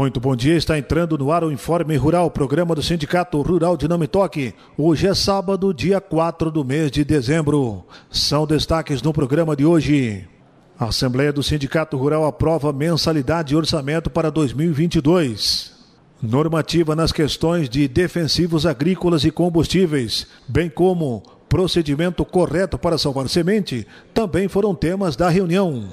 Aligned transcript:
Muito 0.00 0.18
bom 0.18 0.34
dia, 0.34 0.56
está 0.56 0.78
entrando 0.78 1.18
no 1.18 1.30
ar 1.30 1.44
o 1.44 1.52
Informe 1.52 1.94
Rural, 1.94 2.30
programa 2.30 2.74
do 2.74 2.82
Sindicato 2.82 3.38
Rural 3.42 3.76
de 3.76 3.86
Não 3.86 3.98
Toque. 4.06 4.54
Hoje 4.74 5.06
é 5.06 5.12
sábado, 5.14 5.74
dia 5.74 6.00
4 6.00 6.50
do 6.50 6.64
mês 6.64 6.90
de 6.90 7.04
dezembro. 7.04 7.84
São 8.10 8.46
destaques 8.46 9.02
no 9.02 9.12
programa 9.12 9.54
de 9.54 9.66
hoje. 9.66 10.26
A 10.78 10.86
Assembleia 10.86 11.30
do 11.30 11.42
Sindicato 11.42 11.98
Rural 11.98 12.24
aprova 12.24 12.72
mensalidade 12.72 13.52
e 13.52 13.56
orçamento 13.58 14.08
para 14.08 14.30
2022. 14.30 15.74
Normativa 16.22 16.96
nas 16.96 17.12
questões 17.12 17.68
de 17.68 17.86
defensivos 17.86 18.64
agrícolas 18.64 19.26
e 19.26 19.30
combustíveis, 19.30 20.26
bem 20.48 20.70
como 20.70 21.22
procedimento 21.46 22.24
correto 22.24 22.78
para 22.78 22.96
salvar 22.96 23.28
semente, 23.28 23.86
também 24.14 24.48
foram 24.48 24.74
temas 24.74 25.14
da 25.14 25.28
reunião. 25.28 25.90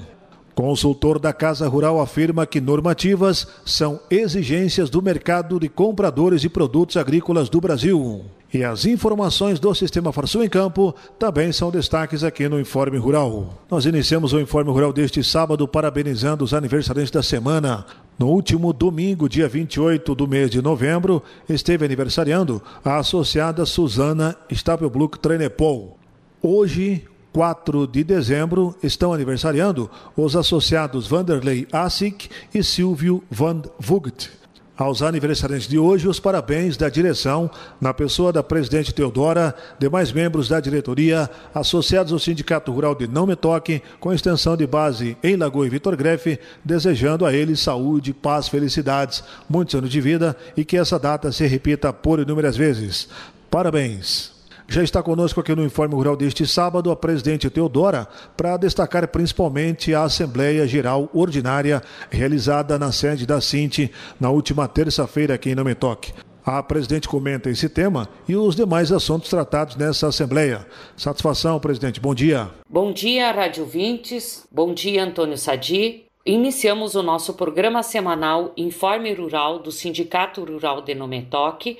Consultor 0.58 1.20
da 1.20 1.32
Casa 1.32 1.68
Rural 1.68 2.00
afirma 2.00 2.44
que 2.44 2.60
normativas 2.60 3.46
são 3.64 4.00
exigências 4.10 4.90
do 4.90 5.00
mercado 5.00 5.60
de 5.60 5.68
compradores 5.68 6.40
de 6.40 6.48
produtos 6.48 6.96
agrícolas 6.96 7.48
do 7.48 7.60
Brasil. 7.60 8.24
E 8.52 8.64
as 8.64 8.84
informações 8.84 9.60
do 9.60 9.72
Sistema 9.72 10.12
Farsul 10.12 10.42
em 10.42 10.48
Campo 10.48 10.92
também 11.16 11.52
são 11.52 11.70
destaques 11.70 12.24
aqui 12.24 12.48
no 12.48 12.58
Informe 12.58 12.98
Rural. 12.98 13.56
Nós 13.70 13.86
iniciamos 13.86 14.32
o 14.32 14.40
Informe 14.40 14.72
Rural 14.72 14.92
deste 14.92 15.22
sábado 15.22 15.68
parabenizando 15.68 16.42
os 16.42 16.52
aniversariantes 16.52 17.12
da 17.12 17.22
semana. 17.22 17.86
No 18.18 18.26
último 18.26 18.72
domingo, 18.72 19.28
dia 19.28 19.48
28 19.48 20.12
do 20.12 20.26
mês 20.26 20.50
de 20.50 20.60
novembro, 20.60 21.22
esteve 21.48 21.84
aniversariando 21.84 22.60
a 22.84 22.96
associada 22.96 23.64
Suzana 23.64 24.36
Stapelbluck 24.50 25.20
Trenepol. 25.20 25.96
Hoje, 26.42 27.04
4 27.32 27.86
de 27.86 28.02
dezembro, 28.04 28.76
estão 28.82 29.12
aniversariando 29.12 29.90
os 30.16 30.34
associados 30.34 31.06
Vanderlei 31.06 31.66
Assig 31.72 32.28
e 32.54 32.62
Silvio 32.62 33.22
Van 33.30 33.62
Vugt. 33.78 34.38
Aos 34.78 35.02
aniversariantes 35.02 35.66
de 35.66 35.76
hoje, 35.76 36.06
os 36.06 36.20
parabéns 36.20 36.76
da 36.76 36.88
direção, 36.88 37.50
na 37.80 37.92
pessoa 37.92 38.32
da 38.32 38.44
presidente 38.44 38.94
Teodora, 38.94 39.52
demais 39.76 40.12
membros 40.12 40.48
da 40.48 40.60
diretoria, 40.60 41.28
associados 41.52 42.12
ao 42.12 42.18
Sindicato 42.20 42.70
Rural 42.70 42.94
de 42.94 43.08
Não 43.08 43.26
Me 43.26 43.34
Toque, 43.34 43.82
com 43.98 44.12
extensão 44.12 44.56
de 44.56 44.68
base 44.68 45.16
em 45.20 45.34
Lagoa 45.34 45.66
e 45.66 45.68
Vitor 45.68 45.96
Grefe, 45.96 46.38
desejando 46.64 47.26
a 47.26 47.34
eles 47.34 47.58
saúde, 47.58 48.14
paz, 48.14 48.46
felicidades, 48.46 49.24
muitos 49.48 49.74
anos 49.74 49.90
de 49.90 50.00
vida 50.00 50.36
e 50.56 50.64
que 50.64 50.76
essa 50.76 50.96
data 50.96 51.32
se 51.32 51.44
repita 51.48 51.92
por 51.92 52.20
inúmeras 52.20 52.56
vezes. 52.56 53.08
Parabéns! 53.50 54.37
Já 54.70 54.82
está 54.82 55.02
conosco 55.02 55.40
aqui 55.40 55.54
no 55.54 55.64
Informe 55.64 55.94
Rural 55.94 56.14
deste 56.14 56.46
sábado 56.46 56.90
a 56.90 56.96
presidente 56.96 57.48
Teodora 57.48 58.06
para 58.36 58.54
destacar 58.58 59.08
principalmente 59.08 59.94
a 59.94 60.02
Assembleia 60.02 60.68
Geral 60.68 61.08
Ordinária 61.14 61.82
realizada 62.10 62.78
na 62.78 62.92
sede 62.92 63.26
da 63.26 63.40
Cinti 63.40 63.90
na 64.20 64.28
última 64.28 64.68
terça-feira 64.68 65.32
aqui 65.32 65.48
em 65.48 65.54
Nametoque. 65.54 66.12
A 66.44 66.62
presidente 66.62 67.08
comenta 67.08 67.48
esse 67.48 67.66
tema 67.66 68.10
e 68.28 68.36
os 68.36 68.54
demais 68.54 68.92
assuntos 68.92 69.30
tratados 69.30 69.74
nessa 69.74 70.08
Assembleia. 70.08 70.66
Satisfação, 70.94 71.58
presidente. 71.58 71.98
Bom 71.98 72.14
dia. 72.14 72.50
Bom 72.68 72.92
dia, 72.92 73.32
Rádio 73.32 73.64
Vintes. 73.64 74.46
Bom 74.52 74.74
dia, 74.74 75.02
Antônio 75.02 75.38
Sadi. 75.38 76.04
Iniciamos 76.26 76.94
o 76.94 77.02
nosso 77.02 77.32
programa 77.32 77.82
semanal 77.82 78.52
Informe 78.54 79.14
Rural 79.14 79.60
do 79.60 79.72
Sindicato 79.72 80.44
Rural 80.44 80.82
de 80.82 80.94
Nometoque 80.94 81.78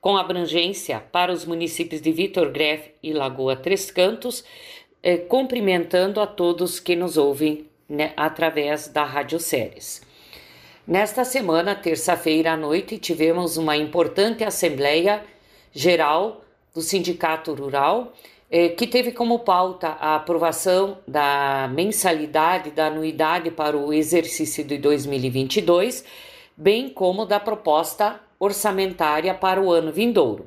com 0.00 0.16
abrangência 0.16 1.02
para 1.12 1.32
os 1.32 1.44
municípios 1.44 2.00
de 2.00 2.10
Vitor 2.10 2.50
Greff 2.50 2.90
e 3.02 3.12
Lagoa 3.12 3.54
Três 3.54 3.90
Cantos, 3.90 4.42
eh, 5.02 5.18
cumprimentando 5.18 6.20
a 6.20 6.26
todos 6.26 6.80
que 6.80 6.96
nos 6.96 7.16
ouvem 7.16 7.66
né, 7.88 8.12
através 8.16 8.88
da 8.88 9.04
Rádio 9.04 9.38
Séries. 9.38 10.02
Nesta 10.86 11.24
semana, 11.24 11.74
terça-feira 11.74 12.52
à 12.52 12.56
noite, 12.56 12.98
tivemos 12.98 13.56
uma 13.56 13.76
importante 13.76 14.42
Assembleia 14.42 15.22
Geral 15.72 16.40
do 16.74 16.80
Sindicato 16.80 17.52
Rural, 17.52 18.12
eh, 18.50 18.70
que 18.70 18.86
teve 18.86 19.12
como 19.12 19.40
pauta 19.40 19.88
a 20.00 20.16
aprovação 20.16 20.98
da 21.06 21.68
mensalidade, 21.72 22.70
da 22.70 22.86
anuidade 22.86 23.50
para 23.50 23.76
o 23.76 23.92
exercício 23.92 24.64
de 24.64 24.78
2022, 24.78 26.04
bem 26.56 26.88
como 26.88 27.26
da 27.26 27.38
proposta 27.38 28.18
orçamentária 28.40 29.34
para 29.34 29.60
o 29.60 29.70
ano 29.70 29.92
vindouro. 29.92 30.46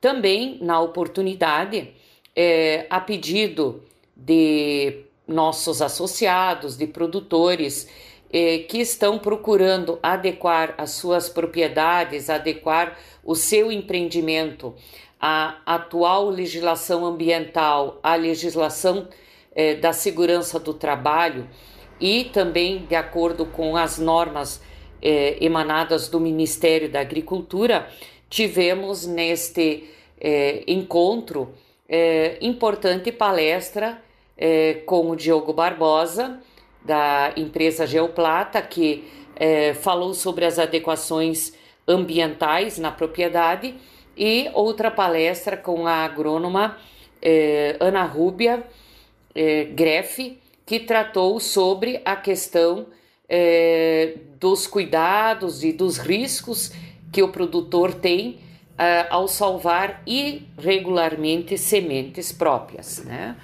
Também, 0.00 0.58
na 0.62 0.80
oportunidade, 0.80 1.92
é, 2.34 2.86
a 2.88 3.00
pedido 3.00 3.82
de 4.16 5.04
nossos 5.26 5.82
associados, 5.82 6.76
de 6.76 6.86
produtores 6.86 7.88
é, 8.32 8.58
que 8.58 8.78
estão 8.78 9.18
procurando 9.18 9.98
adequar 10.02 10.74
as 10.78 10.92
suas 10.92 11.28
propriedades, 11.28 12.30
adequar 12.30 12.96
o 13.24 13.34
seu 13.34 13.70
empreendimento 13.72 14.74
à 15.20 15.58
atual 15.66 16.30
legislação 16.30 17.04
ambiental, 17.04 17.98
à 18.02 18.14
legislação 18.14 19.08
é, 19.52 19.74
da 19.74 19.92
segurança 19.92 20.58
do 20.58 20.72
trabalho 20.72 21.48
e 22.00 22.24
também 22.24 22.86
de 22.86 22.94
acordo 22.94 23.44
com 23.44 23.76
as 23.76 23.98
normas 23.98 24.62
é, 25.02 25.42
emanadas 25.44 26.08
do 26.08 26.20
Ministério 26.20 26.90
da 26.90 27.00
Agricultura, 27.00 27.88
tivemos 28.28 29.06
neste 29.06 29.88
é, 30.20 30.62
encontro 30.66 31.54
é, 31.88 32.36
importante 32.40 33.10
palestra 33.10 34.02
com 34.86 35.10
o 35.10 35.16
Diogo 35.16 35.52
Barbosa, 35.52 36.40
da 36.82 37.30
empresa 37.36 37.86
Geoplata, 37.86 38.62
que 38.62 39.04
falou 39.82 40.14
sobre 40.14 40.46
as 40.46 40.58
adequações 40.58 41.52
ambientais 41.86 42.78
na 42.78 42.90
propriedade, 42.90 43.74
e 44.16 44.48
outra 44.54 44.90
palestra 44.90 45.58
com 45.58 45.86
a 45.86 45.92
agrônoma 45.92 46.78
Ana 47.78 48.04
Rúbia 48.04 48.64
Greff, 49.74 50.38
que 50.64 50.80
tratou 50.80 51.38
sobre 51.38 52.00
a 52.02 52.16
questão 52.16 52.86
é, 53.30 54.14
dos 54.40 54.66
cuidados 54.66 55.62
e 55.62 55.72
dos 55.72 55.98
riscos 55.98 56.72
que 57.12 57.22
o 57.22 57.28
produtor 57.28 57.94
tem 57.94 58.40
é, 58.76 59.06
ao 59.08 59.28
salvar 59.28 60.02
irregularmente 60.04 61.56
sementes 61.56 62.32
próprias. 62.32 63.04
Né? 63.04 63.36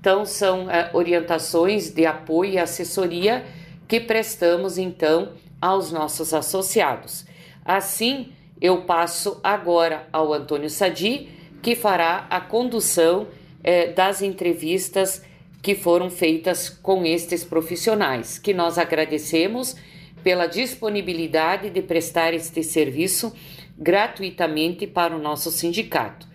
Então, 0.00 0.24
são 0.24 0.70
é, 0.70 0.90
orientações 0.92 1.90
de 1.90 2.06
apoio 2.06 2.52
e 2.52 2.58
assessoria 2.58 3.44
que 3.88 3.98
prestamos 3.98 4.78
então 4.78 5.32
aos 5.60 5.90
nossos 5.90 6.32
associados. 6.32 7.26
Assim, 7.64 8.32
eu 8.60 8.82
passo 8.82 9.40
agora 9.42 10.06
ao 10.12 10.32
Antônio 10.32 10.70
Sadi, 10.70 11.28
que 11.60 11.74
fará 11.74 12.26
a 12.30 12.40
condução 12.40 13.28
das 13.94 14.20
entrevistas 14.22 15.22
que 15.62 15.76
foram 15.76 16.10
feitas 16.10 16.68
com 16.68 17.06
estes 17.06 17.44
profissionais, 17.44 18.36
que 18.36 18.52
nós 18.52 18.76
agradecemos 18.76 19.76
pela 20.22 20.46
disponibilidade 20.46 21.70
de 21.70 21.80
prestar 21.80 22.34
este 22.34 22.62
serviço 22.64 23.32
gratuitamente 23.78 24.86
para 24.86 25.16
o 25.16 25.20
nosso 25.20 25.50
sindicato. 25.52 26.26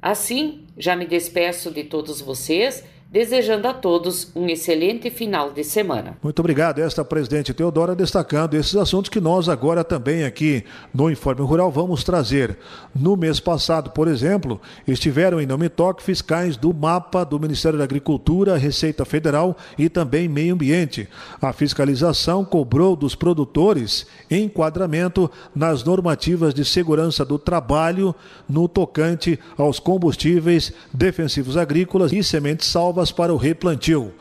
Assim, 0.00 0.64
já 0.76 0.96
me 0.96 1.06
despeço 1.06 1.70
de 1.70 1.84
todos 1.84 2.20
vocês 2.20 2.82
desejando 3.14 3.68
a 3.68 3.72
todos 3.72 4.32
um 4.34 4.48
excelente 4.48 5.08
final 5.08 5.52
de 5.52 5.62
semana. 5.62 6.18
Muito 6.20 6.40
obrigado. 6.40 6.80
Esta 6.80 7.04
presidente 7.04 7.54
Teodora 7.54 7.94
destacando 7.94 8.54
esses 8.54 8.74
assuntos 8.74 9.08
que 9.08 9.20
nós 9.20 9.48
agora 9.48 9.84
também 9.84 10.24
aqui 10.24 10.64
no 10.92 11.08
Informe 11.08 11.42
Rural 11.42 11.70
vamos 11.70 12.02
trazer. 12.02 12.58
No 12.92 13.16
mês 13.16 13.38
passado, 13.38 13.90
por 13.90 14.08
exemplo, 14.08 14.60
estiveram 14.84 15.40
em 15.40 15.46
Nome 15.46 15.68
Toque 15.68 16.02
fiscais 16.02 16.56
do 16.56 16.74
mapa 16.74 17.22
do 17.22 17.38
Ministério 17.38 17.78
da 17.78 17.84
Agricultura, 17.84 18.56
Receita 18.56 19.04
Federal 19.04 19.56
e 19.78 19.88
também 19.88 20.28
Meio 20.28 20.54
Ambiente. 20.54 21.08
A 21.40 21.52
fiscalização 21.52 22.44
cobrou 22.44 22.96
dos 22.96 23.14
produtores 23.14 24.08
enquadramento 24.28 25.30
nas 25.54 25.84
normativas 25.84 26.52
de 26.52 26.64
segurança 26.64 27.24
do 27.24 27.38
trabalho 27.38 28.12
no 28.48 28.66
tocante 28.66 29.38
aos 29.56 29.78
combustíveis 29.78 30.72
defensivos 30.92 31.56
agrícolas 31.56 32.12
e 32.12 32.20
sementes 32.20 32.66
salvas 32.66 33.03
para 33.10 33.32
o 33.32 33.36
replantio. 33.36 34.12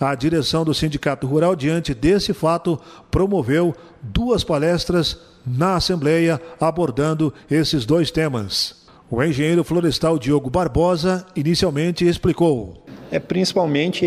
A 0.00 0.14
direção 0.14 0.64
do 0.64 0.74
Sindicato 0.74 1.26
Rural, 1.26 1.54
diante 1.54 1.94
desse 1.94 2.32
fato, 2.32 2.80
promoveu 3.10 3.74
duas 4.02 4.42
palestras 4.42 5.16
na 5.46 5.76
Assembleia 5.76 6.40
abordando 6.60 7.32
esses 7.50 7.84
dois 7.86 8.10
temas. 8.10 8.82
O 9.10 9.22
engenheiro 9.22 9.62
florestal 9.62 10.18
Diogo 10.18 10.50
Barbosa 10.50 11.26
inicialmente 11.36 12.06
explicou. 12.06 12.81
É 13.10 13.18
principalmente 13.18 14.06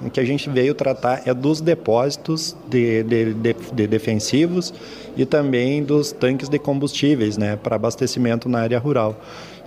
o 0.00 0.10
que 0.10 0.20
a 0.20 0.24
gente 0.24 0.48
veio 0.48 0.74
tratar 0.74 1.22
é 1.26 1.34
dos 1.34 1.60
depósitos 1.60 2.56
de, 2.68 3.02
de, 3.02 3.34
de, 3.34 3.56
de 3.72 3.86
defensivos 3.86 4.72
e 5.16 5.26
também 5.26 5.82
dos 5.82 6.12
tanques 6.12 6.48
de 6.48 6.58
combustíveis, 6.58 7.36
né, 7.36 7.56
para 7.56 7.76
abastecimento 7.76 8.48
na 8.48 8.60
área 8.60 8.78
rural. 8.78 9.16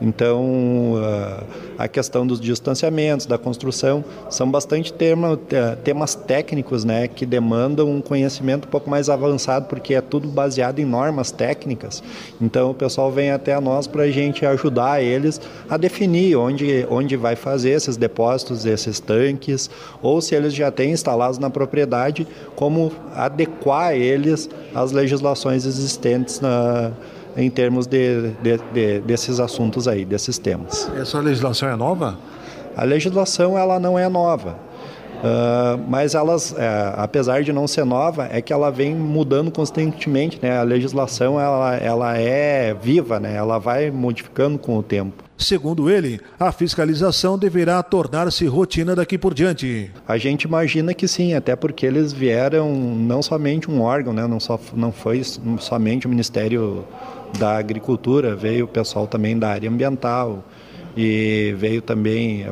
Então, 0.02 0.96
ah, 0.98 1.44
a 1.78 1.88
questão 1.88 2.28
dos 2.28 2.40
distanciamentos, 2.40 3.26
da 3.26 3.38
construção, 3.38 4.04
são 4.30 4.50
bastante 4.50 4.92
tema, 4.92 5.40
temas 5.84 6.16
técnicos 6.16 6.84
né, 6.84 7.08
que 7.08 7.26
demandam 7.26 7.90
um 7.90 8.02
conhecimento 8.02 8.68
um 8.68 8.72
pouco 8.72 8.90
mais 8.90 9.10
avançado, 9.10 9.68
porque 9.68 9.94
é 9.94 10.02
tudo 10.02 10.28
baseado 10.28 10.80
em 10.80 10.86
normas 10.86 11.32
técnicas. 11.32 12.04
Então, 12.42 12.72
o 12.72 12.74
pessoal 12.74 13.12
vem 13.12 13.32
até 13.32 13.58
nós 13.60 13.88
para 13.88 14.04
a 14.04 14.12
gente 14.12 14.46
ajudar 14.46 15.02
eles 15.02 15.40
a 15.70 15.78
definir 15.78 16.36
onde, 16.36 16.86
onde 16.90 17.16
vai 17.16 17.36
fazer 17.36 17.72
esses 17.72 17.96
depósitos, 17.96 18.25
esses 18.66 19.00
tanques, 19.00 19.70
ou 20.02 20.22
se 20.22 20.36
eles 20.36 20.54
já 20.54 20.72
têm 20.72 20.92
instalados 20.92 21.38
na 21.38 21.50
propriedade, 21.50 22.28
como 22.56 22.92
adequar 23.14 23.94
eles 23.94 24.50
às 24.74 24.92
legislações 24.92 25.66
existentes 25.66 26.40
na 26.40 26.92
em 27.38 27.50
termos 27.50 27.86
de, 27.86 28.32
de, 28.42 28.58
de, 28.74 29.00
desses 29.02 29.40
assuntos 29.40 29.88
aí, 29.88 30.06
desses 30.06 30.38
temas. 30.38 30.90
Essa 30.96 31.20
legislação 31.20 31.68
é 31.68 31.76
nova? 31.76 32.18
A 32.78 32.84
legislação 32.84 33.58
ela 33.58 33.78
não 33.78 34.00
é 34.00 34.08
nova. 34.08 34.56
Uh, 35.16 35.82
mas 35.88 36.14
elas, 36.14 36.54
é, 36.58 36.94
apesar 36.98 37.42
de 37.42 37.52
não 37.52 37.68
ser 37.68 37.86
nova, 37.86 38.30
é 38.32 38.42
que 38.42 38.54
ela 38.54 38.70
vem 38.70 38.94
mudando 38.94 39.50
constantemente, 39.50 40.40
né? 40.42 40.60
A 40.60 40.62
legislação 40.62 41.40
ela, 41.40 41.76
ela 41.78 42.18
é 42.18 42.74
viva, 42.74 43.20
né? 43.20 43.36
Ela 43.36 43.58
vai 43.58 43.90
modificando 43.90 44.60
com 44.60 44.78
o 44.78 44.84
tempo. 44.84 45.25
Segundo 45.38 45.90
ele, 45.90 46.22
a 46.40 46.52
fiscalização 46.52 47.38
deverá 47.38 47.84
tornar-se 47.84 48.46
rotina 48.46 48.96
daqui 48.96 49.18
por 49.18 49.34
diante. 49.34 49.92
A 50.08 50.18
gente 50.18 50.44
imagina 50.44 50.94
que 50.94 51.08
sim, 51.08 51.34
até 51.34 51.56
porque 51.56 51.86
eles 51.86 52.14
vieram 52.14 52.74
não 52.74 53.22
somente 53.22 53.70
um 53.70 53.82
órgão, 53.82 54.14
né? 54.14 54.26
não, 54.28 54.40
só, 54.40 54.60
não 54.74 54.92
foi 54.92 55.22
somente 55.60 56.08
o 56.08 56.10
Ministério 56.10 56.86
da 57.38 57.58
Agricultura, 57.58 58.34
veio 58.34 58.66
o 58.66 58.68
pessoal 58.68 59.08
também 59.08 59.38
da 59.38 59.50
área 59.50 59.70
ambiental 59.70 60.44
e 60.98 61.54
veio 61.58 61.82
também, 61.82 62.46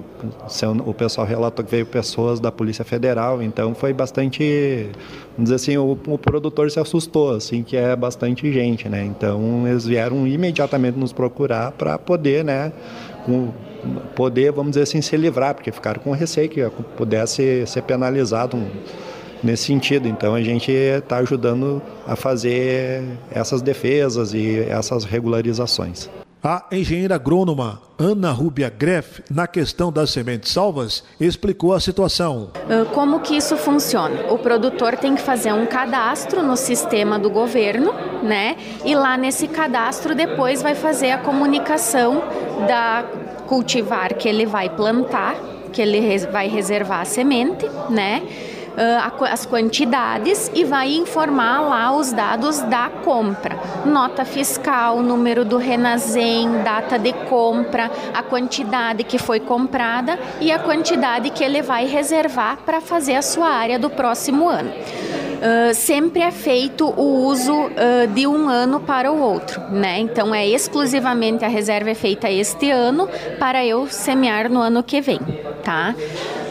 o 0.86 0.94
pessoal 0.94 1.26
relatou 1.26 1.64
que 1.64 1.72
veio 1.72 1.86
pessoas 1.86 2.40
da 2.40 2.52
Polícia 2.52 2.84
Federal, 2.84 3.42
então 3.42 3.74
foi 3.74 3.94
bastante, 3.94 4.90
vamos 5.32 5.50
dizer 5.50 5.56
assim, 5.56 5.78
o, 5.78 5.98
o 6.08 6.18
produtor 6.18 6.70
se 6.70 6.80
assustou, 6.80 7.32
assim, 7.32 7.64
que 7.64 7.78
é 7.78 7.96
bastante 7.96 8.52
gente, 8.52 8.90
né? 8.90 9.06
Então 9.06 9.66
eles 9.66 9.86
vieram 9.86 10.28
imediatamente 10.28 11.00
nos 11.00 11.14
procurar 11.14 11.72
para 11.72 11.98
poder, 11.98 12.44
né, 12.44 12.74
com, 13.26 13.52
poder, 14.16 14.52
vamos 14.52 14.72
dizer 14.72 14.84
assim, 14.84 15.02
se 15.02 15.16
livrar, 15.16 15.56
porque 15.56 15.72
ficaram 15.72 16.02
com 16.02 16.12
receio 16.12 16.50
que 16.50 16.62
pudesse 16.98 17.66
ser 17.66 17.84
penalizado 17.84 18.58
um, 18.58 18.68
nesse 19.42 19.64
sentido. 19.64 20.08
Então 20.08 20.36
a 20.36 20.42
gente 20.42 20.72
está 20.72 21.18
ajudando 21.18 21.82
a 22.06 22.16
fazer 22.16 23.04
essas 23.32 23.62
defesas 23.62 24.34
e 24.34 24.60
essas 24.70 25.06
regularizações. 25.06 26.10
A 26.46 26.66
engenheira 26.74 27.16
agrônoma 27.16 27.82
Ana 27.98 28.30
Rúbia 28.34 28.70
Greff, 28.70 29.24
na 29.32 29.48
questão 29.48 29.90
das 29.90 30.10
sementes 30.10 30.52
salvas, 30.52 31.02
explicou 31.18 31.72
a 31.72 31.80
situação. 31.80 32.52
Ah, 32.70 32.84
como 32.94 33.22
que 33.22 33.38
isso 33.38 33.56
funciona? 33.56 34.30
O 34.30 34.38
produtor 34.38 34.98
tem 34.98 35.16
que 35.16 35.22
fazer 35.22 35.54
um 35.54 35.66
cadastro 35.66 36.44
no 36.44 36.58
sistema 36.58 37.18
do 37.18 37.30
governo, 37.30 37.94
né? 38.22 38.58
E 38.84 38.94
lá 38.94 39.16
nesse 39.16 39.48
cadastro 39.48 40.14
depois 40.14 40.62
vai 40.62 40.76
fazer 40.76 41.12
a 41.12 41.18
comunicação 41.18 42.22
da 42.68 43.06
cultivar 43.48 44.14
que 44.16 44.28
ele 44.28 44.46
vai 44.46 44.70
plantar, 44.70 45.38
que 45.72 45.82
ele 45.82 46.18
vai 46.28 46.50
reservar 46.50 47.00
a 47.00 47.06
semente, 47.06 47.66
né? 47.90 48.22
Uh, 48.74 49.24
as 49.26 49.46
quantidades 49.46 50.52
e 50.54 50.64
vai 50.64 50.94
informar 50.94 51.62
lá 51.62 51.96
os 51.96 52.12
dados 52.12 52.62
da 52.62 52.90
compra. 53.04 53.58
Nota 53.86 54.26
fiscal, 54.26 55.02
número 55.02 55.46
do 55.46 55.58
Renazem, 55.58 56.62
data 56.64 56.98
de 56.98 57.14
compra, 57.30 57.92
a 58.14 58.24
quantidade 58.24 59.04
que 59.04 59.18
foi 59.18 59.40
comprada 59.40 60.20
e 60.40 60.52
a 60.52 60.60
quantidade 60.60 61.30
que 61.30 61.44
ele 61.44 61.62
vai 61.62 61.86
reservar 61.86 62.58
para 62.66 62.82
fazer 62.82 63.16
a 63.16 63.22
sua 63.22 63.50
área 63.50 63.80
do 63.80 63.90
próximo 63.90 64.48
ano. 64.48 64.72
Uh, 64.72 65.74
sempre 65.74 66.22
é 66.22 66.32
feito 66.32 66.86
o 66.86 67.26
uso 67.26 67.54
uh, 67.54 68.08
de 68.14 68.26
um 68.26 68.48
ano 68.48 68.80
para 68.80 69.12
o 69.12 69.20
outro, 69.20 69.60
né? 69.72 70.00
Então 70.00 70.34
é 70.34 70.48
exclusivamente 70.48 71.44
a 71.44 71.50
reserva 71.50 71.90
é 71.90 71.94
feita 71.94 72.32
este 72.32 72.72
ano 72.72 73.10
para 73.38 73.66
eu 73.66 73.86
semear 73.88 74.50
no 74.50 74.62
ano 74.62 74.82
que 74.82 75.02
vem, 75.02 75.20
tá? 75.62 75.94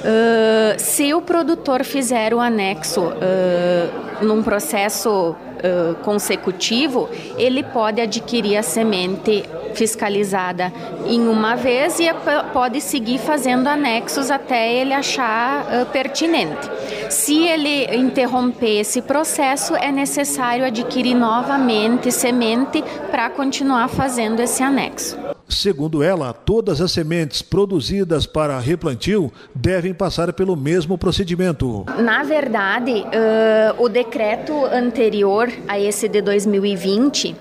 Uh, 0.03 0.75
se 0.79 1.15
o 1.15 1.23
produtor 1.23 1.85
fizer 1.85 2.35
o 2.35 2.41
anexo 2.41 3.03
uh, 3.03 4.25
num 4.25 4.43
processo 4.43 5.31
uh, 5.31 5.95
consecutivo, 6.03 7.09
ele 7.39 7.63
pode 7.63 8.01
adquirir 8.01 8.57
a 8.57 8.65
semente 8.65 9.45
fiscalizada 9.75 10.73
em 11.07 11.29
uma 11.29 11.55
vez 11.55 12.01
e 12.01 12.07
pode 12.53 12.81
seguir 12.81 13.19
fazendo 13.19 13.69
anexos 13.69 14.31
até 14.31 14.71
ele 14.71 14.93
achar 14.93 15.87
pertinente. 15.87 16.69
Se 17.09 17.47
ele 17.47 17.97
interromper 17.97 18.81
esse 18.81 19.01
processo, 19.01 19.75
é 19.75 19.91
necessário 19.91 20.67
adquirir 20.67 21.15
novamente 21.15 22.13
semente 22.13 22.85
para 23.11 23.31
continuar 23.31 23.89
fazendo 23.89 24.41
esse 24.41 24.63
anexo. 24.63 25.32
Segundo 25.53 26.03
ela, 26.03 26.33
todas 26.33 26.81
as 26.81 26.91
sementes 26.91 27.43
produzidas 27.43 28.27
para 28.27 28.59
replantio 28.59 29.31
devem 29.55 29.93
passar 29.93 30.33
pelo 30.33 30.57
mesmo 30.57 30.97
procedimento. 30.97 31.85
Na 31.99 32.23
verdade, 32.23 32.91
uh, 32.91 33.83
o 33.83 33.89
decreto 33.89 34.65
anterior 34.65 35.53
a 35.69 35.79
esse 35.79 36.09
de 36.09 36.23
2020, 36.23 37.33
uh, 37.33 37.37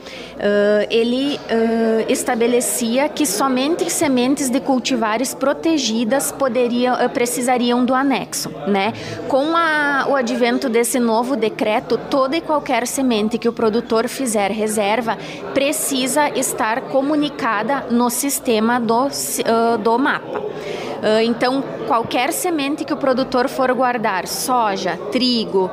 ele 0.90 1.36
uh, 1.38 2.12
estabelecia 2.12 3.08
que 3.08 3.26
somente 3.26 3.90
sementes 3.90 4.50
de 4.50 4.60
cultivares 4.60 5.34
protegidas 5.34 6.32
poderiam, 6.32 6.98
precisariam 7.10 7.86
do 7.86 7.96
anexo. 7.96 8.50
Né? 8.68 8.94
Com 9.30 9.56
a, 9.56 10.06
o 10.10 10.16
advento 10.16 10.68
desse 10.68 11.00
novo 11.00 11.36
decreto, 11.36 11.98
toda 12.10 12.36
e 12.36 12.42
qualquer 12.42 12.86
semente 12.86 13.38
que 13.38 13.48
o 13.48 13.54
produtor 13.54 14.10
fizer 14.10 14.52
reserva 14.52 15.18
precisa 15.54 16.30
estar 16.38 16.82
comunicada 16.82 17.86
no 17.90 18.01
sistema 18.10 18.80
do, 18.80 19.08
uh, 19.08 19.78
do 19.78 19.98
mapa. 19.98 20.40
Uh, 20.40 21.22
então, 21.24 21.64
qualquer 21.88 22.32
semente 22.32 22.86
que 22.86 22.94
o 22.94 22.98
produtor 22.98 23.50
for 23.50 23.74
guardar, 23.74 24.28
soja, 24.28 24.98
trigo, 25.12 25.70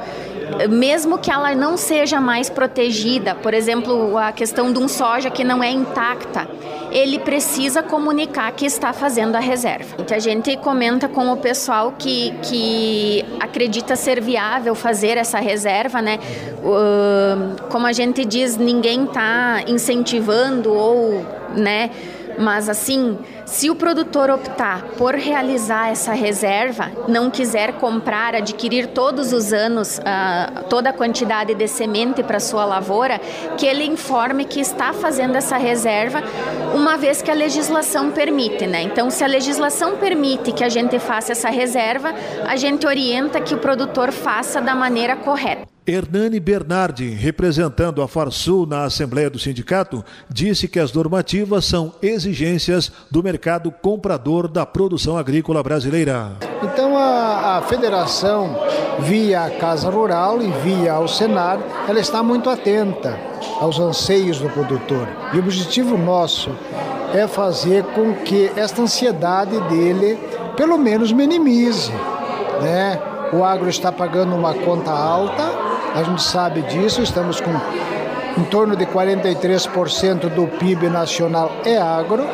mesmo 0.68 1.18
que 1.18 1.30
ela 1.30 1.54
não 1.54 1.76
seja 1.76 2.20
mais 2.20 2.48
protegida, 2.48 3.34
por 3.34 3.52
exemplo, 3.52 4.16
a 4.16 4.32
questão 4.32 4.72
de 4.72 4.78
um 4.78 4.88
soja 4.88 5.30
que 5.30 5.44
não 5.44 5.62
é 5.62 5.70
intacta, 5.70 6.48
ele 6.90 7.18
precisa 7.18 7.82
comunicar 7.82 8.50
que 8.52 8.64
está 8.64 8.92
fazendo 8.92 9.36
a 9.36 9.40
reserva. 9.40 9.96
Então, 9.98 10.16
a 10.16 10.20
gente 10.20 10.56
comenta 10.56 11.06
com 11.06 11.30
o 11.30 11.36
pessoal 11.36 11.92
que, 11.98 12.32
que 12.42 13.24
acredita 13.38 13.94
ser 13.94 14.22
viável 14.22 14.74
fazer 14.74 15.18
essa 15.18 15.38
reserva, 15.38 16.00
né? 16.00 16.18
Uh, 16.62 17.62
como 17.68 17.86
a 17.86 17.92
gente 17.92 18.24
diz, 18.24 18.56
ninguém 18.56 19.04
está 19.04 19.62
incentivando 19.66 20.72
ou, 20.72 21.26
né? 21.54 21.90
Mas 22.38 22.68
assim, 22.68 23.18
se 23.44 23.70
o 23.70 23.74
produtor 23.74 24.30
optar 24.30 24.82
por 24.96 25.14
realizar 25.14 25.90
essa 25.90 26.12
reserva, 26.12 26.90
não 27.08 27.30
quiser 27.30 27.74
comprar, 27.74 28.34
adquirir 28.34 28.88
todos 28.88 29.32
os 29.32 29.52
anos 29.52 29.98
uh, 29.98 30.64
toda 30.64 30.90
a 30.90 30.92
quantidade 30.92 31.54
de 31.54 31.66
semente 31.66 32.22
para 32.22 32.38
sua 32.38 32.64
lavoura, 32.64 33.20
que 33.56 33.66
ele 33.66 33.84
informe 33.84 34.44
que 34.44 34.60
está 34.60 34.92
fazendo 34.92 35.36
essa 35.36 35.56
reserva, 35.56 36.22
uma 36.74 36.96
vez 36.96 37.22
que 37.22 37.30
a 37.30 37.34
legislação 37.34 38.10
permite, 38.10 38.66
né? 38.66 38.82
Então, 38.82 39.10
se 39.10 39.24
a 39.24 39.26
legislação 39.26 39.96
permite 39.96 40.52
que 40.52 40.62
a 40.62 40.68
gente 40.68 40.98
faça 40.98 41.32
essa 41.32 41.50
reserva, 41.50 42.14
a 42.46 42.56
gente 42.56 42.86
orienta 42.86 43.40
que 43.40 43.54
o 43.54 43.58
produtor 43.58 44.12
faça 44.12 44.60
da 44.60 44.74
maneira 44.74 45.16
correta. 45.16 45.77
Hernani 45.90 46.38
Bernardi, 46.38 47.08
representando 47.08 48.02
a 48.02 48.06
Farsul 48.06 48.66
na 48.66 48.84
Assembleia 48.84 49.30
do 49.30 49.38
Sindicato, 49.38 50.04
disse 50.28 50.68
que 50.68 50.78
as 50.78 50.92
normativas 50.92 51.64
são 51.64 51.94
exigências 52.02 52.92
do 53.10 53.22
mercado 53.22 53.72
comprador 53.72 54.48
da 54.48 54.66
produção 54.66 55.16
agrícola 55.16 55.62
brasileira. 55.62 56.32
Então 56.62 56.94
a, 56.94 57.56
a 57.56 57.62
federação, 57.62 58.54
via 58.98 59.44
a 59.44 59.50
Casa 59.50 59.88
Rural 59.88 60.42
e 60.42 60.48
via 60.62 60.98
o 60.98 61.08
Senar, 61.08 61.58
ela 61.88 62.00
está 62.00 62.22
muito 62.22 62.50
atenta 62.50 63.18
aos 63.58 63.80
anseios 63.80 64.38
do 64.38 64.50
produtor. 64.50 65.08
E 65.32 65.36
o 65.36 65.40
objetivo 65.40 65.96
nosso 65.96 66.50
é 67.14 67.26
fazer 67.26 67.82
com 67.94 68.12
que 68.12 68.52
esta 68.56 68.82
ansiedade 68.82 69.58
dele, 69.70 70.18
pelo 70.54 70.76
menos, 70.76 71.12
minimize. 71.12 71.90
Né? 72.60 73.00
O 73.32 73.42
agro 73.42 73.70
está 73.70 73.90
pagando 73.90 74.34
uma 74.34 74.52
conta 74.52 74.90
alta, 74.90 75.67
a 75.94 76.02
gente 76.02 76.22
sabe 76.22 76.62
disso, 76.62 77.02
estamos 77.02 77.40
com 77.40 77.50
em 78.36 78.44
torno 78.44 78.76
de 78.76 78.86
43% 78.86 80.28
do 80.28 80.46
PIB 80.58 80.88
nacional 80.88 81.50
é 81.64 81.76
agro. 81.76 82.24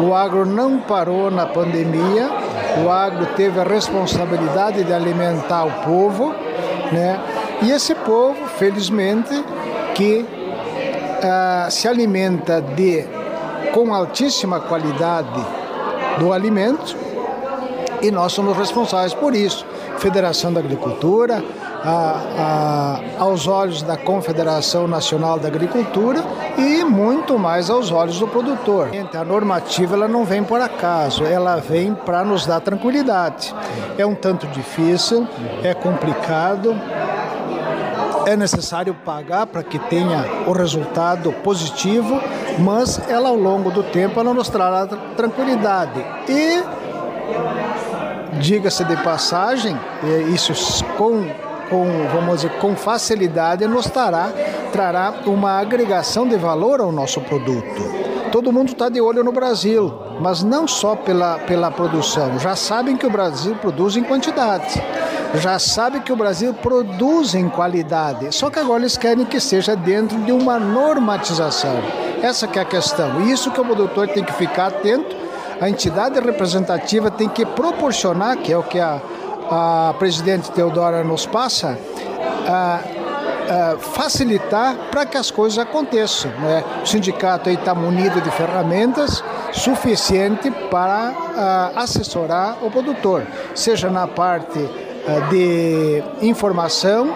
O 0.00 0.14
agro 0.14 0.44
não 0.44 0.80
parou 0.80 1.30
na 1.30 1.46
pandemia 1.46 2.28
o 2.84 2.88
agro 2.88 3.26
teve 3.36 3.58
a 3.58 3.64
responsabilidade 3.64 4.84
de 4.84 4.92
alimentar 4.92 5.64
o 5.64 5.72
povo, 5.84 6.34
né? 6.92 7.20
E 7.62 7.70
esse 7.70 7.94
povo, 7.94 8.46
felizmente, 8.46 9.44
que 9.94 10.24
uh, 10.24 11.70
se 11.70 11.88
alimenta 11.88 12.60
de 12.60 13.04
com 13.72 13.92
altíssima 13.94 14.60
qualidade 14.60 15.44
do 16.18 16.32
alimento, 16.32 16.96
e 18.02 18.10
nós 18.10 18.32
somos 18.32 18.56
responsáveis 18.56 19.14
por 19.14 19.34
isso. 19.34 19.66
Federação 19.98 20.52
da 20.52 20.60
Agricultura, 20.60 21.44
a, 21.84 23.00
a, 23.18 23.22
aos 23.22 23.46
olhos 23.46 23.82
da 23.82 23.96
Confederação 23.96 24.86
Nacional 24.86 25.38
da 25.38 25.48
Agricultura 25.48 26.22
e 26.58 26.84
muito 26.84 27.38
mais 27.38 27.70
aos 27.70 27.90
olhos 27.90 28.18
do 28.18 28.28
produtor. 28.28 28.88
A 29.14 29.24
normativa 29.24 29.94
ela 29.94 30.08
não 30.08 30.24
vem 30.24 30.42
por 30.42 30.60
acaso, 30.60 31.24
ela 31.24 31.56
vem 31.56 31.94
para 31.94 32.24
nos 32.24 32.46
dar 32.46 32.60
tranquilidade. 32.60 33.54
É 33.96 34.04
um 34.04 34.14
tanto 34.14 34.46
difícil, 34.48 35.26
é 35.62 35.74
complicado, 35.74 36.74
é 38.26 38.36
necessário 38.36 38.94
pagar 38.94 39.46
para 39.46 39.62
que 39.62 39.78
tenha 39.78 40.24
o 40.46 40.52
resultado 40.52 41.32
positivo, 41.44 42.20
mas 42.58 43.00
ela 43.08 43.28
ao 43.28 43.36
longo 43.36 43.70
do 43.70 43.82
tempo 43.82 44.20
ela 44.20 44.34
nos 44.34 44.48
trará 44.48 44.86
tranquilidade. 45.16 46.04
E 46.28 46.62
diga-se 48.38 48.84
de 48.84 48.96
passagem, 48.98 49.76
isso 50.32 50.84
com 50.96 51.24
com, 51.70 51.86
vamos 52.12 52.42
dizer, 52.42 52.50
com 52.58 52.76
facilidade 52.76 53.66
nos 53.66 53.86
trará, 53.86 54.30
trará 54.72 55.14
uma 55.24 55.52
agregação 55.52 56.26
de 56.26 56.36
valor 56.36 56.80
ao 56.80 56.92
nosso 56.92 57.20
produto. 57.20 58.10
Todo 58.30 58.52
mundo 58.52 58.72
está 58.72 58.88
de 58.88 59.00
olho 59.00 59.24
no 59.24 59.32
Brasil, 59.32 59.92
mas 60.20 60.42
não 60.42 60.68
só 60.68 60.94
pela, 60.94 61.38
pela 61.40 61.70
produção. 61.70 62.38
Já 62.38 62.54
sabem 62.54 62.96
que 62.96 63.06
o 63.06 63.10
Brasil 63.10 63.56
produz 63.56 63.96
em 63.96 64.04
quantidade. 64.04 64.80
Já 65.34 65.58
sabem 65.58 66.00
que 66.00 66.12
o 66.12 66.16
Brasil 66.16 66.54
produz 66.54 67.34
em 67.34 67.48
qualidade. 67.48 68.32
Só 68.34 68.50
que 68.50 68.58
agora 68.58 68.82
eles 68.82 68.96
querem 68.96 69.24
que 69.24 69.40
seja 69.40 69.74
dentro 69.74 70.18
de 70.20 70.30
uma 70.32 70.58
normatização. 70.60 71.76
Essa 72.22 72.46
que 72.46 72.58
é 72.58 72.62
a 72.62 72.64
questão. 72.64 73.22
Isso 73.22 73.50
que 73.50 73.60
o 73.60 73.64
produtor 73.64 74.08
tem 74.08 74.22
que 74.22 74.32
ficar 74.32 74.66
atento. 74.66 75.16
A 75.60 75.68
entidade 75.68 76.18
representativa 76.20 77.10
tem 77.10 77.28
que 77.28 77.44
proporcionar, 77.44 78.36
que 78.38 78.52
é 78.52 78.58
o 78.58 78.62
que 78.62 78.78
a 78.78 79.00
a 79.50 79.94
presidente 79.98 80.50
Teodora 80.52 81.02
nos 81.02 81.26
passa, 81.26 81.78
a, 82.46 82.80
a 83.74 83.78
facilitar 83.78 84.76
para 84.90 85.04
que 85.04 85.16
as 85.16 85.30
coisas 85.30 85.58
aconteçam. 85.58 86.30
Né? 86.30 86.64
O 86.82 86.86
sindicato 86.86 87.50
está 87.50 87.74
munido 87.74 88.20
de 88.20 88.30
ferramentas 88.30 89.22
suficiente 89.52 90.50
para 90.70 91.72
assessorar 91.74 92.58
o 92.62 92.70
produtor, 92.70 93.26
seja 93.54 93.90
na 93.90 94.06
parte 94.06 94.58
de 95.30 96.02
informação 96.22 97.12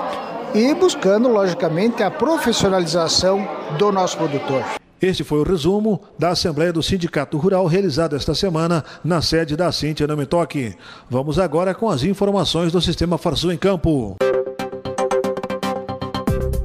e 0.54 0.74
buscando, 0.74 1.28
logicamente, 1.28 2.02
a 2.02 2.10
profissionalização 2.10 3.46
do 3.78 3.92
nosso 3.92 4.16
produtor. 4.16 4.64
Este 5.04 5.22
foi 5.22 5.38
o 5.38 5.42
resumo 5.42 6.00
da 6.18 6.30
Assembleia 6.30 6.72
do 6.72 6.82
Sindicato 6.82 7.36
Rural 7.36 7.66
realizada 7.66 8.16
esta 8.16 8.34
semana 8.34 8.82
na 9.04 9.20
sede 9.20 9.54
da 9.54 9.70
Cintia 9.70 10.06
Toque. 10.24 10.74
Vamos 11.10 11.38
agora 11.38 11.74
com 11.74 11.90
as 11.90 12.02
informações 12.02 12.72
do 12.72 12.80
Sistema 12.80 13.18
Farsul 13.18 13.52
em 13.52 13.58
Campo. 13.58 14.16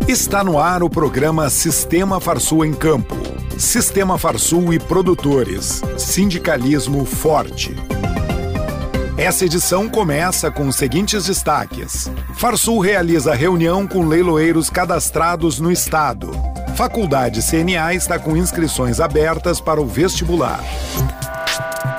Está 0.08 0.41
no 0.41 0.58
ar 0.58 0.81
o 0.84 0.89
programa 0.89 1.50
Sistema 1.50 2.22
Farsul 2.22 2.63
em 2.63 2.74
Campo. 2.74 3.17
Sistema 3.58 4.17
Farsul 4.17 4.74
e 4.74 4.79
produtores. 4.79 5.81
Sindicalismo 5.98 7.03
forte. 7.03 7.75
Essa 9.17 9.43
edição 9.43 9.89
começa 9.89 10.50
com 10.50 10.65
os 10.69 10.77
seguintes 10.77 11.25
destaques. 11.25 12.10
Farsul 12.36 12.79
realiza 12.79 13.34
reunião 13.34 13.86
com 13.86 14.08
leiloeiros 14.08 14.69
cadastrados 14.69 15.60
no 15.60 15.69
estado. 15.69 16.31
Faculdade 16.75 17.41
CNA 17.41 17.93
está 17.93 18.17
com 18.17 18.38
inscrições 18.38 18.99
abertas 18.99 19.59
para 19.59 19.81
o 19.81 19.85
vestibular. 19.85 20.63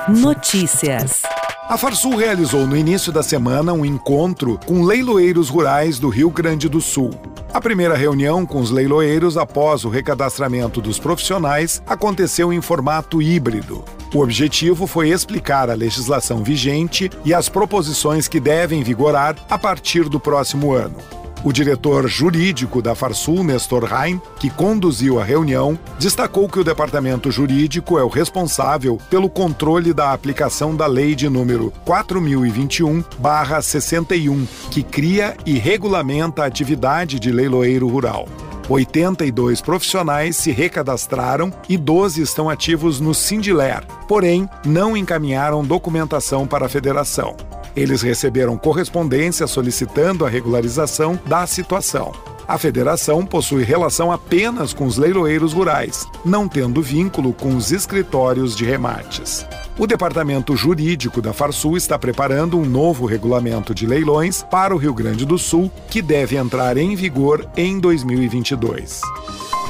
Notícias. 0.07 1.21
A 1.69 1.77
Farsul 1.77 2.15
realizou 2.17 2.67
no 2.67 2.75
início 2.75 3.11
da 3.11 3.23
semana 3.23 3.71
um 3.71 3.85
encontro 3.85 4.59
com 4.65 4.83
leiloeiros 4.83 5.47
rurais 5.47 5.99
do 5.99 6.09
Rio 6.09 6.29
Grande 6.29 6.67
do 6.67 6.81
Sul. 6.81 7.11
A 7.53 7.61
primeira 7.61 7.95
reunião 7.95 8.45
com 8.45 8.59
os 8.59 8.71
leiloeiros 8.71 9.37
após 9.37 9.85
o 9.85 9.89
recadastramento 9.89 10.81
dos 10.81 10.99
profissionais 10.99 11.81
aconteceu 11.85 12.51
em 12.51 12.59
formato 12.59 13.21
híbrido. 13.21 13.85
O 14.13 14.19
objetivo 14.19 14.85
foi 14.87 15.09
explicar 15.09 15.69
a 15.69 15.73
legislação 15.73 16.43
vigente 16.43 17.09
e 17.23 17.33
as 17.33 17.47
proposições 17.47 18.27
que 18.27 18.39
devem 18.39 18.83
vigorar 18.83 19.35
a 19.49 19.57
partir 19.57 20.09
do 20.09 20.19
próximo 20.19 20.73
ano. 20.73 21.20
O 21.43 21.51
diretor 21.51 22.07
jurídico 22.07 22.83
da 22.83 22.93
Farsul, 22.93 23.43
Nestor 23.43 23.91
Heim, 23.91 24.21
que 24.39 24.47
conduziu 24.47 25.19
a 25.19 25.23
reunião, 25.23 25.75
destacou 25.97 26.47
que 26.47 26.59
o 26.59 26.63
departamento 26.63 27.31
jurídico 27.31 27.97
é 27.97 28.03
o 28.03 28.07
responsável 28.07 28.99
pelo 29.09 29.27
controle 29.27 29.91
da 29.91 30.13
aplicação 30.13 30.75
da 30.75 30.85
lei 30.85 31.15
de 31.15 31.27
número 31.27 31.73
4021/61, 31.83 34.45
que 34.69 34.83
cria 34.83 35.35
e 35.43 35.57
regulamenta 35.57 36.43
a 36.43 36.45
atividade 36.45 37.19
de 37.19 37.31
leiloeiro 37.31 37.87
rural. 37.87 38.29
82 38.69 39.61
profissionais 39.61 40.37
se 40.37 40.51
recadastraram 40.51 41.51
e 41.67 41.75
12 41.75 42.21
estão 42.21 42.51
ativos 42.51 42.99
no 42.99 43.15
Sindiler, 43.15 43.83
porém 44.07 44.47
não 44.63 44.95
encaminharam 44.95 45.63
documentação 45.63 46.45
para 46.45 46.67
a 46.67 46.69
federação. 46.69 47.35
Eles 47.75 48.01
receberam 48.01 48.57
correspondência 48.57 49.47
solicitando 49.47 50.25
a 50.25 50.29
regularização 50.29 51.19
da 51.25 51.45
situação. 51.47 52.11
A 52.47 52.57
federação 52.57 53.25
possui 53.25 53.63
relação 53.63 54.11
apenas 54.11 54.73
com 54.73 54.85
os 54.85 54.97
leiloeiros 54.97 55.53
rurais, 55.53 56.05
não 56.25 56.49
tendo 56.49 56.81
vínculo 56.81 57.31
com 57.31 57.55
os 57.55 57.71
escritórios 57.71 58.55
de 58.57 58.65
remates. 58.65 59.45
O 59.79 59.87
departamento 59.87 60.53
jurídico 60.55 61.21
da 61.21 61.31
Farsul 61.31 61.77
está 61.77 61.97
preparando 61.97 62.59
um 62.59 62.65
novo 62.65 63.05
regulamento 63.05 63.73
de 63.73 63.85
leilões 63.85 64.43
para 64.43 64.75
o 64.75 64.77
Rio 64.77 64.93
Grande 64.93 65.25
do 65.25 65.37
Sul, 65.37 65.71
que 65.89 66.01
deve 66.01 66.35
entrar 66.35 66.75
em 66.75 66.93
vigor 66.93 67.47
em 67.55 67.79
2022. 67.79 68.99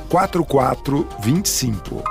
4425. 0.08 2.04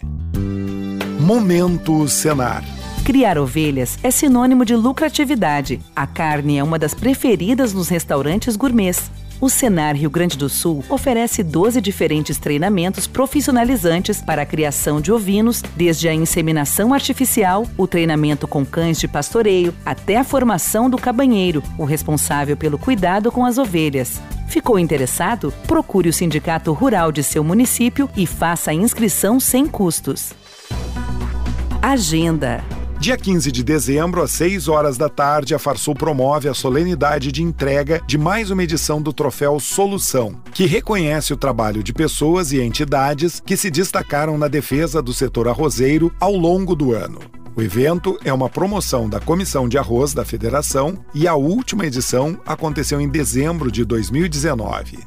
Momento 1.27 2.07
Senar. 2.07 2.63
Criar 3.03 3.37
ovelhas 3.37 3.99
é 4.01 4.09
sinônimo 4.09 4.63
de 4.63 4.73
lucratividade. 4.77 5.81
A 5.93 6.07
carne 6.07 6.57
é 6.57 6.63
uma 6.63 6.79
das 6.79 6.93
preferidas 6.93 7.73
nos 7.73 7.89
restaurantes 7.89 8.55
gourmets. 8.55 9.11
O 9.41 9.49
Senar 9.49 9.93
Rio 9.93 10.09
Grande 10.09 10.37
do 10.37 10.47
Sul 10.47 10.85
oferece 10.87 11.43
12 11.43 11.81
diferentes 11.81 12.37
treinamentos 12.37 13.07
profissionalizantes 13.07 14.21
para 14.21 14.43
a 14.43 14.45
criação 14.45 15.01
de 15.01 15.11
ovinos, 15.11 15.61
desde 15.75 16.07
a 16.07 16.13
inseminação 16.13 16.93
artificial, 16.93 17.67
o 17.75 17.85
treinamento 17.85 18.47
com 18.47 18.65
cães 18.65 18.97
de 18.97 19.09
pastoreio, 19.09 19.75
até 19.85 20.15
a 20.15 20.23
formação 20.23 20.89
do 20.89 20.97
cabanheiro, 20.97 21.61
o 21.77 21.83
responsável 21.83 22.55
pelo 22.55 22.79
cuidado 22.79 23.33
com 23.33 23.45
as 23.45 23.57
ovelhas. 23.57 24.21
Ficou 24.47 24.79
interessado? 24.79 25.53
Procure 25.67 26.07
o 26.07 26.13
Sindicato 26.13 26.71
Rural 26.71 27.11
de 27.11 27.21
seu 27.21 27.43
município 27.43 28.09
e 28.15 28.25
faça 28.25 28.71
a 28.71 28.73
inscrição 28.73 29.41
sem 29.41 29.67
custos. 29.67 30.33
Agenda. 31.81 32.63
Dia 32.99 33.15
15 33.15 33.51
de 33.51 33.63
dezembro, 33.63 34.23
às 34.23 34.31
6 34.31 34.67
horas 34.67 34.97
da 34.97 35.07
tarde, 35.07 35.53
a 35.53 35.59
Farsul 35.59 35.93
promove 35.93 36.49
a 36.49 36.53
solenidade 36.53 37.31
de 37.31 37.43
entrega 37.43 38.01
de 38.07 38.17
mais 38.17 38.49
uma 38.49 38.63
edição 38.63 38.99
do 38.99 39.13
troféu 39.13 39.59
Solução, 39.59 40.41
que 40.51 40.65
reconhece 40.65 41.31
o 41.31 41.37
trabalho 41.37 41.83
de 41.83 41.93
pessoas 41.93 42.51
e 42.51 42.59
entidades 42.59 43.39
que 43.39 43.55
se 43.55 43.69
destacaram 43.69 44.37
na 44.39 44.47
defesa 44.47 45.01
do 45.03 45.13
setor 45.13 45.47
arrozeiro 45.47 46.11
ao 46.19 46.35
longo 46.35 46.75
do 46.75 46.93
ano. 46.93 47.19
O 47.55 47.61
evento 47.61 48.17
é 48.23 48.33
uma 48.33 48.49
promoção 48.49 49.07
da 49.07 49.19
Comissão 49.19 49.69
de 49.69 49.77
Arroz 49.77 50.13
da 50.13 50.25
Federação 50.25 50.97
e 51.13 51.27
a 51.27 51.35
última 51.35 51.85
edição 51.85 52.39
aconteceu 52.45 52.99
em 52.99 53.07
dezembro 53.07 53.71
de 53.71 53.85
2019. 53.85 54.97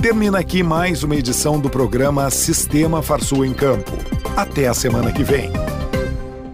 Termina 0.00 0.38
aqui 0.38 0.62
mais 0.62 1.02
uma 1.02 1.16
edição 1.16 1.60
do 1.60 1.68
programa 1.68 2.30
Sistema 2.30 3.02
Farsul 3.02 3.44
em 3.44 3.52
Campo. 3.52 4.15
Até 4.36 4.68
a 4.68 4.74
semana 4.74 5.10
que 5.10 5.24
vem. 5.24 5.50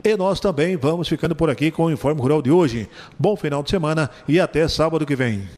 E 0.04 0.16
nós 0.16 0.38
também 0.38 0.76
vamos 0.76 1.08
ficando 1.08 1.34
por 1.34 1.50
aqui 1.50 1.68
com 1.68 1.86
o 1.86 1.90
Informe 1.90 2.20
Rural 2.20 2.40
de 2.40 2.48
hoje. 2.48 2.88
Bom 3.18 3.34
final 3.36 3.60
de 3.60 3.70
semana 3.70 4.08
e 4.28 4.38
até 4.38 4.68
sábado 4.68 5.04
que 5.04 5.16
vem. 5.16 5.48